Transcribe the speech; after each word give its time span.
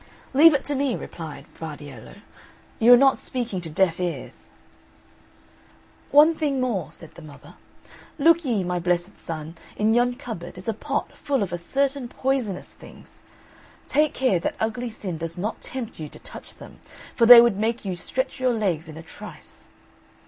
"Leave 0.33 0.55
it 0.55 0.63
to 0.65 0.73
me," 0.73 0.95
replied 0.95 1.45
Vardiello, 1.53 2.21
"you 2.79 2.91
are 2.91 2.97
not 2.97 3.19
speaking 3.19 3.61
to 3.61 3.69
deaf 3.69 3.99
ears." 3.99 4.49
"One 6.09 6.33
thing 6.33 6.59
more," 6.59 6.91
said 6.91 7.13
the 7.13 7.21
mother; 7.21 7.53
"look 8.17 8.43
ye, 8.43 8.63
my 8.63 8.79
blessed 8.79 9.19
son, 9.19 9.59
in 9.75 9.93
yon 9.93 10.15
cupboard 10.15 10.57
is 10.57 10.67
a 10.67 10.73
pot 10.73 11.11
full 11.15 11.43
of 11.43 11.53
certain 11.59 12.07
poisonous 12.07 12.69
things; 12.73 13.21
take 13.87 14.15
care 14.15 14.39
that 14.39 14.55
ugly 14.59 14.89
Sin 14.89 15.19
does 15.19 15.37
not 15.37 15.61
tempt 15.61 15.99
you 15.99 16.09
to 16.09 16.17
touch 16.17 16.55
them, 16.55 16.79
for 17.15 17.27
they 17.27 17.39
would 17.39 17.57
make 17.57 17.85
you 17.85 17.95
stretch 17.95 18.39
your 18.39 18.53
legs 18.53 18.89
in 18.89 18.97
a 18.97 19.03
trice." 19.03 19.69